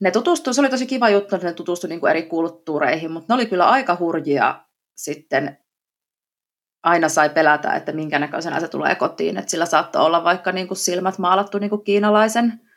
[0.00, 3.34] ne tutustu, se oli tosi kiva juttu, että ne tutustuivat niin eri kulttuureihin, mutta ne
[3.34, 4.64] oli kyllä aika hurjia
[4.96, 5.58] sitten
[6.82, 9.36] aina sai pelätä, että minkä näköisenä se tulee kotiin.
[9.36, 12.67] Että sillä saattoi olla vaikka niin kuin silmät maalattu niin kuin kiinalaisen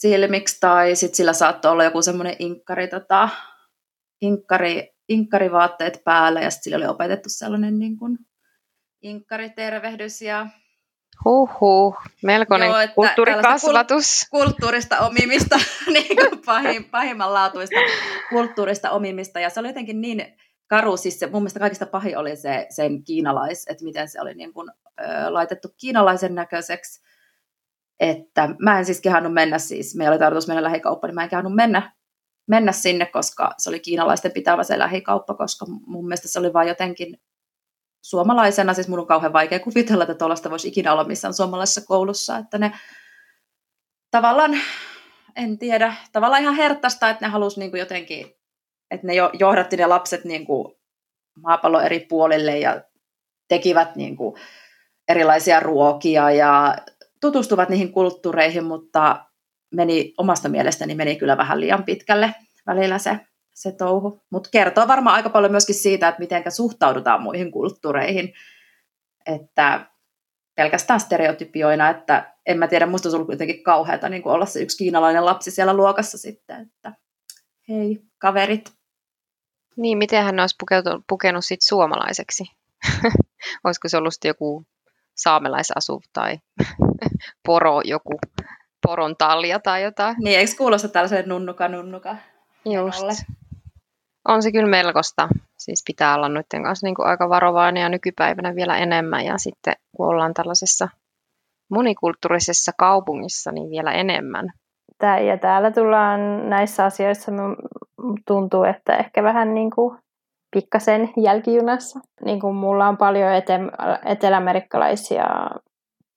[0.00, 3.28] silmiksi, tai sitten sillä saattoi olla joku semmoinen inkkari, tota,
[4.20, 8.18] inkkari, inkkarivaatteet päällä, ja sitten sillä oli opetettu sellainen niin kuin
[9.02, 10.46] inkkaritervehdys ja
[11.24, 14.26] Huhhuh, melkoinen Joo, kulttuurikasvatus.
[14.30, 15.56] kulttuurista omimista,
[15.92, 17.76] niin kuin pahim, pahimmanlaatuista
[18.30, 19.40] kulttuurista omimista.
[19.40, 23.04] Ja se oli jotenkin niin karu, siis se, mun mielestä kaikista pahin oli se sen
[23.04, 27.02] kiinalais, että miten se oli niin kuin, ö, laitettu kiinalaisen näköiseksi,
[28.00, 31.28] että mä en siis kehannut mennä siis, meillä oli tarkoitus mennä lähikauppa, niin mä en
[31.28, 31.92] kehannut mennä,
[32.48, 36.68] mennä sinne, koska se oli kiinalaisten pitävä se lähikauppa, koska mun mielestä se oli vain
[36.68, 37.20] jotenkin
[38.02, 42.38] suomalaisena, siis mun on kauhean vaikea kuvitella, että tuollaista voisi ikinä olla missään suomalaisessa koulussa,
[42.38, 42.72] että ne
[44.10, 44.58] tavallaan,
[45.36, 48.36] en tiedä, tavallaan ihan herttaista, että ne halusi niin kuin jotenkin
[48.90, 50.74] että ne johdatti ne lapset niin kuin
[51.42, 52.80] maapallon eri puolille ja
[53.48, 54.34] tekivät niin kuin
[55.08, 56.76] erilaisia ruokia ja
[57.20, 59.26] tutustuvat niihin kulttuureihin, mutta
[59.74, 62.34] meni, omasta mielestäni meni kyllä vähän liian pitkälle
[62.66, 63.20] välillä se,
[63.54, 64.22] se touhu.
[64.30, 68.32] Mutta kertoo varmaan aika paljon myöskin siitä, että miten suhtaudutaan muihin kulttuureihin.
[69.26, 69.86] Että
[70.54, 74.76] pelkästään stereotypioina, että en mä tiedä, musta on ollut kuitenkin kauheata niin olla se yksi
[74.76, 76.92] kiinalainen lapsi siellä luokassa sitten, että
[77.68, 78.72] hei kaverit.
[79.76, 82.44] Niin, miten hän olisi pukeutunut, pukenut sit suomalaiseksi?
[83.64, 84.66] Olisiko se ollut joku
[85.16, 86.38] saamelaisasu tai
[87.46, 88.18] poro, joku
[88.86, 90.16] poron talja tai jotain?
[90.18, 92.16] Niin, eikö kuulosta tällaiselle nunnuka nunnuka?
[92.64, 93.22] Just.
[94.28, 95.28] On se kyllä melkoista.
[95.58, 99.24] Siis pitää olla noiden kanssa niin kuin aika varovainen ja nykypäivänä vielä enemmän.
[99.24, 100.88] Ja sitten kun ollaan tällaisessa
[101.70, 104.48] monikulttuurisessa kaupungissa, niin vielä enemmän.
[104.98, 107.32] Tää, ja täällä tullaan näissä asioissa,
[108.26, 109.98] tuntuu, että ehkä vähän niin kuin
[110.50, 112.00] pikkasen jälkijunassa.
[112.24, 115.24] Niin kuin mulla on paljon ete- eteläamerikkalaisia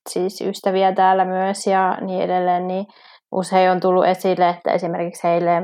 [0.09, 2.85] siis ystäviä täällä myös ja niin edelleen, niin
[3.31, 5.63] usein on tullut esille, että esimerkiksi heille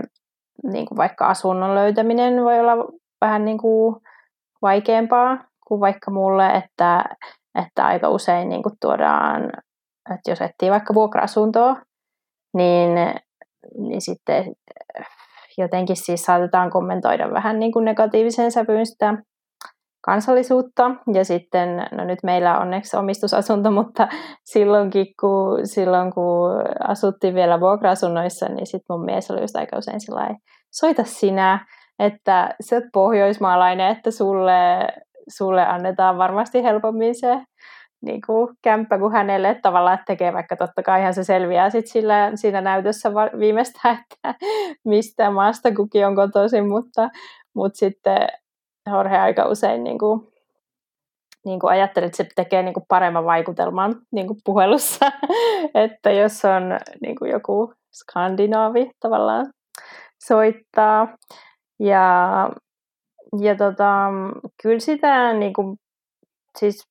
[0.63, 2.73] niin kuin vaikka asunnon löytäminen voi olla
[3.21, 3.95] vähän niin kuin
[4.61, 7.03] vaikeampaa kuin vaikka mulle, että,
[7.65, 9.43] että aika usein niin kuin tuodaan,
[10.15, 11.75] että jos etsii vaikka vuokra-asuntoa,
[12.53, 12.91] niin,
[13.77, 14.45] niin sitten
[15.57, 19.17] jotenkin siis saatetaan kommentoida vähän niin kuin negatiivisen sävyyn sitä
[20.05, 20.91] kansallisuutta.
[21.13, 24.07] Ja sitten, no nyt meillä on onneksi omistusasunto, mutta
[24.43, 26.51] silloinkin, kun, silloin kun
[26.87, 30.35] asuttiin vielä vuokra-asunnoissa, niin sitten mun mies oli just aika usein sillä
[30.71, 31.65] soita sinä,
[31.99, 34.87] että sä oot pohjoismaalainen, että sulle,
[35.37, 37.41] sulle annetaan varmasti helpommin se
[38.05, 42.31] niin kuin kämppä kuin hänelle, tavallaan tekee, vaikka totta kai ihan se selviää sit sillä,
[42.35, 44.45] siinä näytössä viimeistään, että
[44.85, 47.09] mistä maasta kukin on kotoisin, mutta,
[47.55, 48.27] mutta sitten
[48.91, 50.21] Jorge aika usein niin kuin,
[51.45, 55.05] niin kuin ajattelee, että se tekee niin kuin paremman vaikutelman niin kuin puhelussa,
[55.85, 59.45] että jos on niin kuin joku skandinaavi tavallaan
[60.23, 61.07] soittaa.
[61.79, 62.49] Ja,
[63.41, 64.07] ja tota,
[64.63, 65.77] kyllä sitä niin kuin,
[66.59, 66.87] siis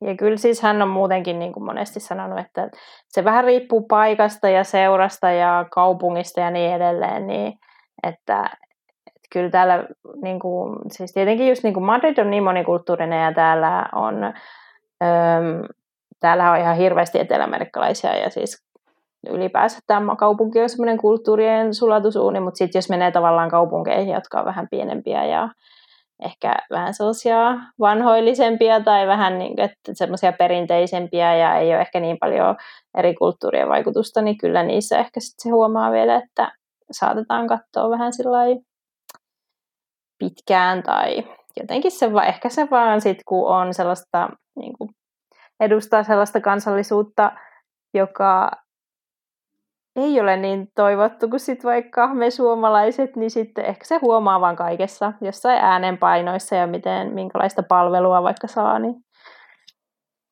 [0.00, 2.70] ja kyllä siis hän on muutenkin niin kuin monesti sanonut, että
[3.08, 7.52] se vähän riippuu paikasta ja seurasta ja kaupungista ja niin edelleen, niin
[8.02, 8.50] että,
[9.06, 9.84] että kyllä täällä,
[10.22, 15.62] niin kuin, siis tietenkin just niin kuin Madrid on niin monikulttuurinen ja täällä on, öm,
[16.20, 18.68] täällä on ihan hirveästi eteläamerikkalaisia ja siis
[19.30, 24.46] ylipäänsä tämä kaupunki on semmoinen kulttuurien sulatusuuni, mutta sitten jos menee tavallaan kaupunkeihin, jotka on
[24.46, 25.48] vähän pienempiä ja
[26.24, 32.16] ehkä vähän sellaisia vanhoillisempia tai vähän niin, että semmoisia perinteisempiä ja ei ole ehkä niin
[32.20, 32.56] paljon
[32.98, 36.52] eri kulttuurien vaikutusta, niin kyllä niissä ehkä sit se huomaa vielä, että
[36.90, 38.12] saatetaan katsoa vähän
[40.18, 41.24] pitkään tai
[41.60, 44.90] jotenkin se vaan, ehkä se vaan sitten kun on sellaista, niin kuin
[45.60, 47.32] edustaa sellaista kansallisuutta,
[47.94, 48.50] joka
[49.98, 54.56] ei ole niin toivottu kuin sit vaikka me suomalaiset, niin sitten ehkä se huomaa vaan
[54.56, 58.94] kaikessa, jossain äänenpainoissa ja miten, minkälaista palvelua vaikka saa, niin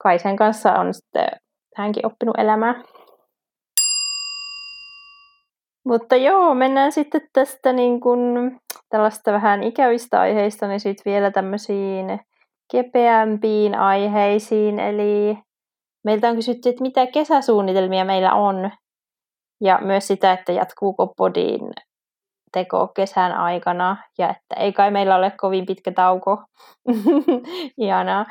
[0.03, 1.29] kai sen kanssa on sitten
[1.77, 2.83] hänkin oppinut elämää.
[5.87, 8.57] Mutta joo, mennään sitten tästä niin kun,
[8.89, 12.21] tällaista vähän ikävistä aiheista, niin sitten vielä tämmöisiin
[12.73, 14.81] kepeämpiin aiheisiin.
[14.81, 15.39] Eli
[16.05, 18.71] meiltä on kysytty, että mitä kesäsuunnitelmia meillä on
[19.61, 21.61] ja myös sitä, että jatkuuko podin
[22.53, 26.43] teko kesän aikana ja että ei kai meillä ole kovin pitkä tauko.
[27.79, 28.27] Ihanaa.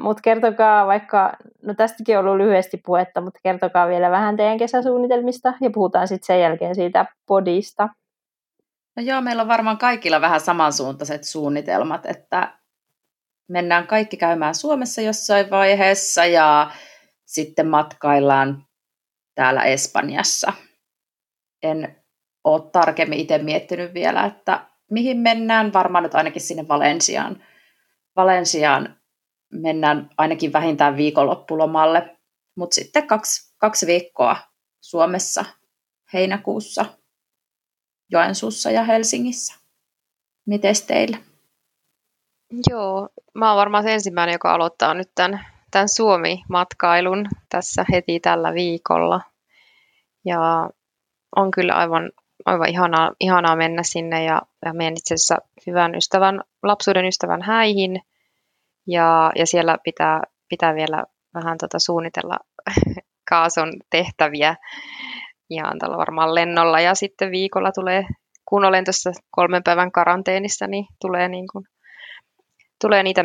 [0.00, 5.54] Mutta kertokaa vaikka, no tästäkin on ollut lyhyesti puhetta, mutta kertokaa vielä vähän teidän kesäsuunnitelmista
[5.60, 7.88] ja puhutaan sitten sen jälkeen siitä podista.
[8.96, 12.52] No joo, meillä on varmaan kaikilla vähän samansuuntaiset suunnitelmat, että
[13.48, 16.70] mennään kaikki käymään Suomessa jossain vaiheessa ja
[17.24, 18.64] sitten matkaillaan
[19.34, 20.52] täällä Espanjassa.
[21.62, 21.96] En
[22.44, 25.72] ole tarkemmin itse miettinyt vielä, että mihin mennään.
[25.72, 27.44] Varmaan nyt ainakin sinne Valensiaan.
[28.16, 29.00] Valensiaan
[29.52, 32.18] mennään ainakin vähintään viikonloppulomalle,
[32.56, 34.36] mutta sitten kaksi, kaksi viikkoa
[34.80, 35.44] Suomessa
[36.12, 36.84] heinäkuussa
[38.10, 39.54] Joensuussa ja Helsingissä.
[40.46, 41.16] Mites teillä?
[42.70, 48.54] Joo, mä oon varmaan se ensimmäinen, joka aloittaa nyt tämän, tämän Suomi-matkailun tässä heti tällä
[48.54, 49.20] viikolla.
[50.24, 50.70] Ja
[51.36, 52.10] on kyllä aivan,
[52.44, 58.02] aivan ihanaa, ihanaa mennä sinne ja, ja menen itse asiassa hyvän ystävän, lapsuuden ystävän häihin.
[58.86, 61.04] Ja, ja siellä pitää, pitää vielä
[61.34, 62.36] vähän tota suunnitella
[63.30, 64.56] kaason tehtäviä.
[65.50, 68.04] Ja tällä varmaan lennolla ja sitten viikolla tulee,
[68.44, 71.64] kun olen tuossa kolmen päivän karanteenissa, niin tulee, niin kuin,
[72.80, 73.24] tulee niitä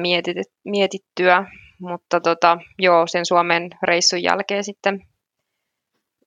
[0.64, 1.46] mietittyä.
[1.80, 5.08] Mutta tota, joo, sen Suomen reissun jälkeen sitten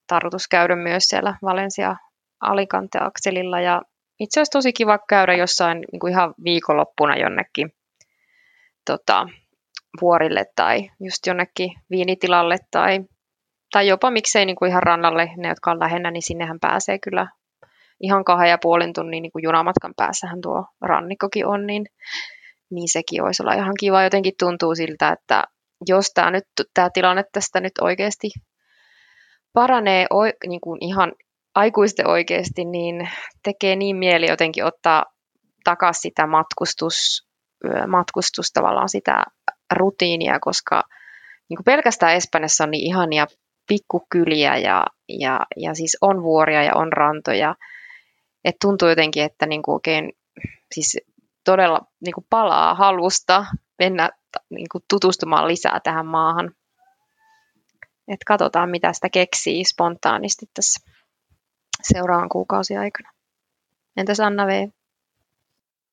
[0.06, 1.96] tarkoitus käydä myös siellä Valencia
[2.40, 3.82] Alicante-akselilla ja
[4.20, 7.72] itse asiassa tosi kiva käydä jossain niin kuin ihan viikonloppuna jonnekin
[8.84, 9.26] tota,
[10.00, 13.00] vuorille tai just jonnekin viinitilalle tai,
[13.72, 17.26] tai jopa miksei niin kuin ihan rannalle, ne jotka on lähennä, niin sinnehän pääsee kyllä
[18.00, 21.87] ihan kahden ja puolen tunnin niin kuin junamatkan päässähän tuo rannikkokin on, niin,
[22.70, 24.02] niin sekin olisi olla ihan kiva.
[24.02, 25.44] Jotenkin tuntuu siltä, että
[25.88, 28.31] jos tämä, nyt, tämä tilanne tästä nyt oikeasti
[29.52, 30.07] paranee
[30.46, 31.12] niin kuin ihan
[31.54, 33.09] aikuisten oikeasti, niin
[33.42, 35.04] tekee niin mieli jotenkin ottaa
[35.64, 37.28] takaisin sitä matkustus,
[37.87, 39.24] matkustus tavallaan sitä
[39.74, 40.83] rutiinia, koska
[41.48, 43.26] niin kuin pelkästään Espanjassa on niin ihania
[43.68, 47.54] pikkukyliä ja, ja, ja siis on vuoria ja on rantoja.
[48.44, 50.12] Et tuntuu jotenkin, että niin kuin oikein
[50.74, 50.96] siis
[51.50, 53.46] todella niin kuin palaa halusta
[53.78, 54.11] mennä
[54.50, 56.52] niin kuin tutustumaan lisää tähän maahan.
[58.08, 60.90] Et katsotaan, mitä sitä keksii spontaanisti tässä
[61.82, 63.11] seuraavan kuukausien aikana.
[63.96, 64.68] Entäs Anna V?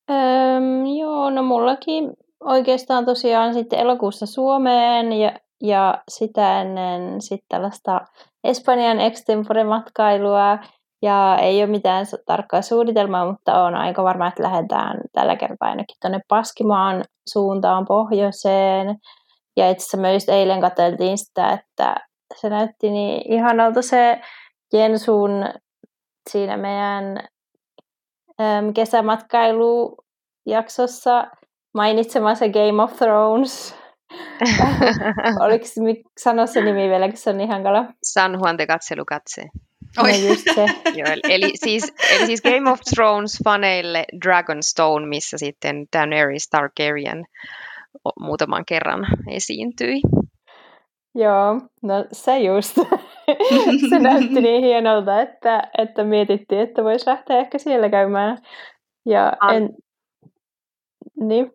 [0.09, 8.01] Öm, joo, no mullakin oikeastaan tosiaan sitten elokuussa Suomeen ja, ja sitä ennen sitten tällaista
[8.43, 10.59] Espanjan extempore-matkailua.
[11.05, 15.95] Ja ei ole mitään tarkkaa suunnitelmaa, mutta on aika varma, että lähdetään tällä kertaa ainakin
[16.01, 18.95] tuonne Paskimaan suuntaan pohjoiseen.
[19.57, 21.95] Ja itse asiassa myös eilen katseltiin sitä, että
[22.35, 24.21] se näytti niin ihanalta se
[24.73, 25.45] Jensun
[26.29, 27.19] siinä meidän
[28.41, 31.27] äm, kesämatkailujaksossa
[31.73, 33.75] mainitsemaan se Game of Thrones.
[35.45, 35.65] Oliko
[36.19, 37.85] sanoa se nimi vielä, kun se on niin hankala?
[38.03, 39.41] San Juan de Katselukatse.
[40.03, 40.11] Oi.
[40.11, 40.65] No just se.
[40.99, 47.25] Joo, eli, siis, eli siis Game of Thrones faneille Dragonstone, missä sitten Daenerys Targaryen
[48.19, 50.01] muutaman kerran esiintyi.
[51.15, 52.75] Joo, no se just.
[53.89, 58.37] se näytti niin hienolta, että, että mietittiin, että voisi lähteä ehkä siellä käymään.
[59.05, 59.69] Ja en...
[61.19, 61.51] Niin.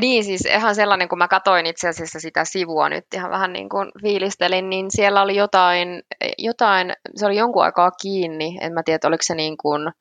[0.00, 3.68] Niin, siis ihan sellainen, kun mä katoin itse asiassa sitä sivua nyt ihan vähän niin
[3.68, 6.02] kuin fiilistelin, niin siellä oli jotain,
[6.38, 9.92] jotain se oli jonkun aikaa kiinni, en mä tiedä, oliko se niin kuin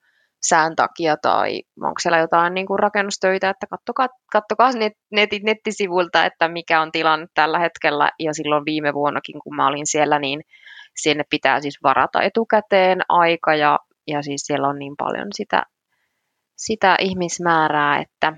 [0.44, 6.26] sään takia tai onko siellä jotain niin kuin rakennustöitä, että kattokaa, kattokaa net, net, nettisivuilta,
[6.26, 8.10] että mikä on tilanne tällä hetkellä.
[8.20, 10.42] Ja silloin viime vuonnakin, kun mä olin siellä, niin
[10.96, 15.64] sinne pitää siis varata etukäteen aika ja, ja siis siellä on niin paljon sitä,
[16.58, 18.34] sitä ihmismäärää, että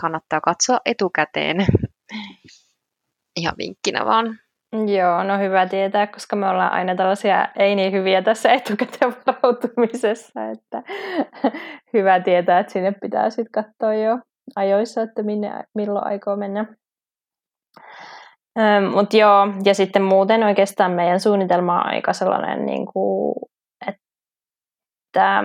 [0.00, 1.56] kannattaa katsoa etukäteen.
[3.40, 4.38] Ihan vinkkinä vaan.
[4.72, 10.50] Joo, no hyvä tietää, koska me ollaan aina tällaisia ei niin hyviä tässä etukäteen varautumisessa,
[10.50, 10.82] että
[11.92, 14.18] hyvä tietää, että sinne pitää sitten katsoa jo
[14.56, 16.66] ajoissa, että minne, milloin aikoo mennä.
[18.94, 23.34] Mutta joo, ja sitten muuten oikeastaan meidän suunnitelma on aika sellainen, niin kuin,
[23.86, 25.44] että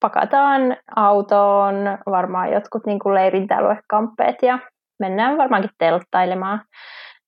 [0.00, 1.74] pakataan autoon
[2.10, 4.58] varmaan jotkut niin kuin leirintäaluekamppeet ja
[4.98, 6.62] mennään varmaankin telttailemaan.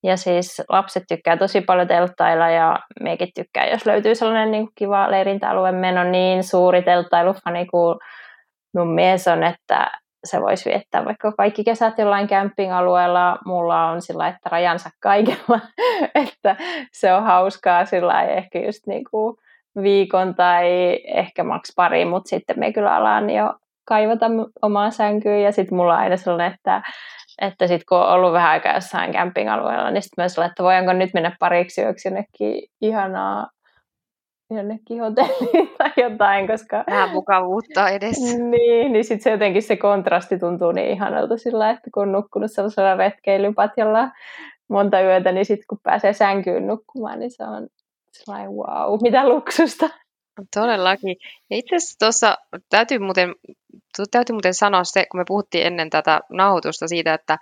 [0.05, 4.75] Ja siis lapset tykkää tosi paljon telttailla ja mekin tykkää, jos löytyy sellainen niin kuin
[4.75, 5.69] kiva leirintäalue.
[6.01, 7.99] On niin suuri telttailufani kuin
[8.75, 9.91] mun mies on, että
[10.25, 13.39] se voisi viettää vaikka kaikki kesät jollain camping-alueella.
[13.47, 15.61] Mulla on sillä että rajansa kaikella,
[16.25, 16.57] että
[16.93, 19.37] se on hauskaa sillä ehkä just niin kuin
[19.83, 23.55] viikon tai ehkä maks pari, mutta sitten me kyllä alan jo
[23.85, 24.27] kaivata
[24.63, 26.83] omaa sänkyä ja sitten mulla on aina sellainen, että,
[27.43, 31.11] että sitten kun on ollut vähän aikaa jossain camping-alueella, niin sitten myös että voinko nyt
[31.15, 33.47] mennä pariksi yöksi jonnekin ihanaa
[34.55, 36.85] jonnekin hotelliin tai jotain, koska...
[36.91, 38.17] Vähän mukavuutta edes.
[38.51, 42.53] Niin, niin sitten se jotenkin se kontrasti tuntuu niin ihanalta sillä, että kun on nukkunut
[42.53, 44.11] sellaisella retkeilypatjalla
[44.69, 47.69] monta yötä, niin sitten kun pääsee sänkyyn nukkumaan, niin se on
[48.13, 49.91] sellainen wow, mitä luksusta.
[50.55, 51.17] Todellakin.
[51.51, 52.39] Ja itse asiassa tuossa
[52.71, 53.35] täytyy muuten,
[54.11, 57.39] täytyy muuten sanoa se, kun me puhuttiin ennen tätä nauhoitusta siitä, että,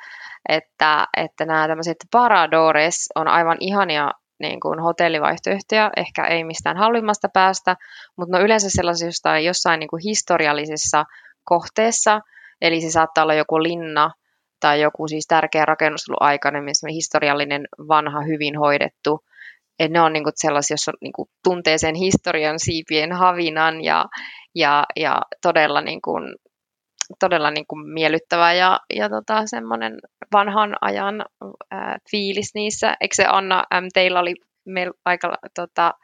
[0.49, 7.29] että, että nämä tämmöiset paradores on aivan ihania niin kuin hotellivaihtoehtoja, ehkä ei mistään halvimmasta
[7.29, 7.77] päästä,
[8.17, 11.05] mutta no yleensä sellaisissa jostain, jossain niin kuin historiallisessa
[11.45, 12.21] kohteessa,
[12.61, 14.11] eli se saattaa olla joku linna
[14.61, 19.25] tai joku siis tärkeä rakennus ollut aikainen, missä historiallinen, vanha, hyvin hoidettu.
[19.81, 23.85] Et ne on niin kuin sellaisia, jos on, niin kuin tuntee sen historian siipien havinan
[23.85, 24.05] ja,
[24.55, 26.35] ja, ja todella niin kuin
[27.19, 29.99] todella niin kuin miellyttävä ja, ja tota, semmoinen
[30.33, 31.25] vanhan ajan
[31.71, 32.97] ää, fiilis niissä.
[33.01, 35.95] Eikö se Anna, äm, teillä oli meillä aika tota,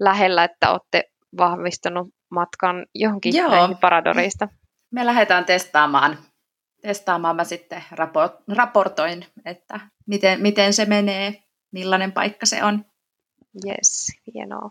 [0.00, 1.04] lähellä, että olette
[1.38, 3.74] vahvistanut matkan johonkin Joo.
[3.80, 4.48] paradoreista?
[4.90, 6.18] Me lähdetään testaamaan.
[6.82, 7.84] Testaamaan mä sitten
[8.56, 11.34] raportoin, että miten, miten se menee,
[11.72, 12.84] millainen paikka se on.
[13.66, 14.70] Yes, hienoa.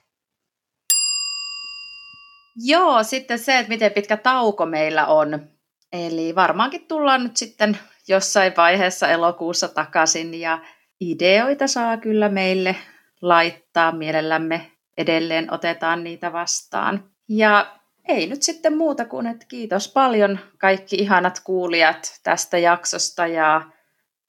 [2.55, 5.47] Joo, sitten se, että miten pitkä tauko meillä on.
[5.93, 7.77] Eli varmaankin tullaan nyt sitten
[8.07, 10.59] jossain vaiheessa elokuussa takaisin ja
[10.99, 12.75] ideoita saa kyllä meille
[13.21, 13.91] laittaa.
[13.91, 17.09] Mielellämme edelleen otetaan niitä vastaan.
[17.29, 17.77] Ja
[18.07, 23.61] ei nyt sitten muuta kuin, että kiitos paljon kaikki ihanat kuulijat tästä jaksosta ja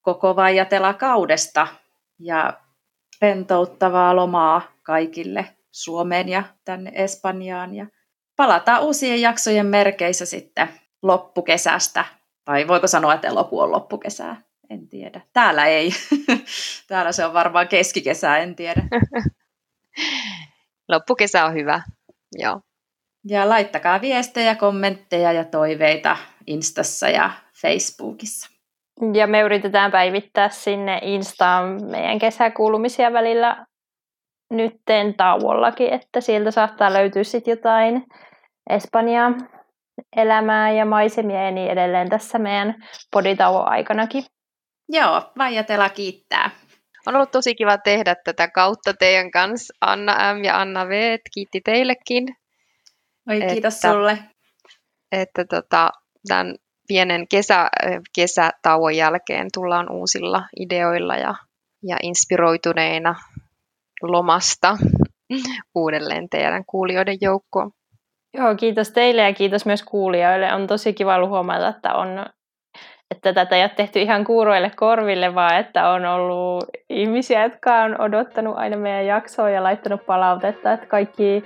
[0.01, 1.67] koko Vaijatela-kaudesta.
[2.19, 2.61] Ja
[3.23, 7.75] rentouttavaa lomaa kaikille Suomeen ja tänne Espanjaan.
[7.75, 7.87] Ja
[8.37, 10.69] palataan uusien jaksojen merkeissä sitten
[11.03, 12.05] loppukesästä.
[12.45, 14.43] Tai voiko sanoa, että elokuun on loppukesää?
[14.71, 15.21] En tiedä.
[15.33, 15.91] Täällä ei.
[16.89, 18.83] Täällä se on varmaan keskikesää, en tiedä.
[20.89, 21.83] Loppukesä on hyvä,
[22.33, 22.61] joo.
[23.25, 26.17] Ja laittakaa viestejä, kommentteja ja toiveita
[26.47, 27.31] Instassa ja
[27.63, 28.58] Facebookissa.
[29.15, 33.67] Ja me yritetään päivittää sinne Instaan meidän kesäkuulumisia välillä
[34.51, 38.05] nytten tauollakin, että sieltä saattaa löytyä sitten jotain
[38.71, 39.31] Espanjaa
[40.17, 42.75] elämää ja maisemia ja niin edelleen tässä meidän
[43.13, 44.25] poditauon aikanakin.
[44.89, 46.51] Joo, Vaijatela kiittää.
[47.07, 50.45] On ollut tosi kiva tehdä tätä kautta teidän kanssa, Anna M.
[50.45, 51.19] ja Anna V.
[51.35, 52.27] Kiitti teillekin.
[53.31, 54.19] Oi, kiitos että, sulle.
[55.13, 55.91] Että tota,
[56.29, 56.55] tämän
[56.89, 57.69] pienen kesä,
[58.15, 61.35] kesätauon jälkeen tullaan uusilla ideoilla ja,
[61.83, 63.15] ja inspiroituneina
[64.03, 64.77] lomasta
[65.75, 67.71] uudelleen teidän kuulijoiden joukkoon.
[68.35, 70.55] Joo, kiitos teille ja kiitos myös kuulijoille.
[70.55, 72.27] On tosi kiva huomata, että, on,
[73.11, 78.01] että tätä ei ole tehty ihan kuuroille korville, vaan että on ollut ihmisiä, jotka on
[78.01, 81.45] odottanut aina meidän jaksoa ja laittanut palautetta, että kaikki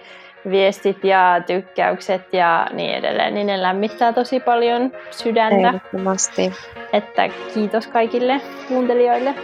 [0.50, 5.68] viestit ja tykkäykset ja niin edelleen, niin ne lämmittää tosi paljon sydäntä.
[5.68, 6.52] Ehdottomasti.
[6.92, 9.34] Että kiitos kaikille kuuntelijoille.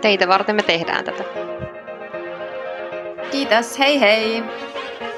[0.00, 1.24] Teitä varten me tehdään tätä.
[3.30, 4.42] Kiitos, hei hei!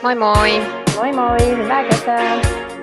[0.03, 0.63] Moi moi!
[0.97, 2.74] Moi moi, hyvää kesää!